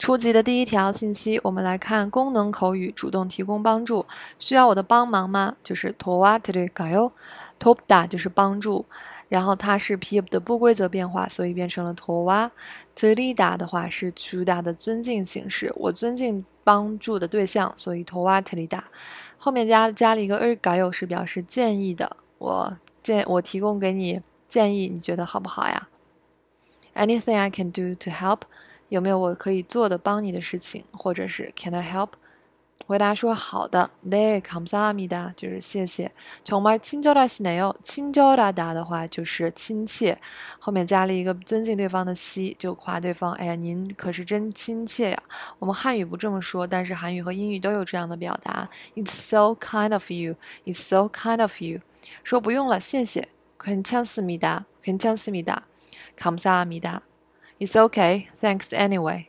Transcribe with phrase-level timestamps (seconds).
[0.00, 4.05] 初级的第一条信息，我们来看功能口语，主动提供帮助。
[4.39, 5.55] 需要我的帮忙吗？
[5.63, 7.11] 就是도와드릴까 요？
[7.59, 8.85] 돕다就是帮助，
[9.29, 15.71] 然后它是 p of 的不规则变化，所以变成了도와드리다的话是주다的尊敬形式。
[15.75, 18.81] 我尊敬帮助的对象，所以도와드리 다。
[19.37, 22.17] 后面加加了一个을까요是表示建议的。
[22.39, 24.19] 我建我提供给你
[24.49, 25.87] 建议，你觉得好不好呀？
[26.95, 28.41] Anything I can do to help？
[28.90, 32.10] 有没有我可以做的帮你的事情，或者是 Can I help？
[32.86, 33.90] 回答说好的。
[34.08, 36.12] 네감사합니다就是谢谢。
[36.44, 37.74] 정말친절하시네 요。
[37.82, 40.16] 친절하다的话就是亲切，
[40.60, 43.32] 后面加了一个尊敬对方的시就夸对方。
[43.32, 45.22] 哎呀，您可是真亲切呀。
[45.58, 48.68] 我们汉语不这么说，但是韩语和英语都有这样的表达。
[48.94, 50.36] It's so kind of you.
[50.64, 51.80] It's so kind of you.
[52.22, 53.28] 说不用了，谢谢。
[53.58, 54.66] 괜찮습니 다。
[54.84, 55.62] 괜찮습니 다。
[56.16, 57.02] 감사합니 다。
[57.61, 59.19] It's okay, thanks anyway.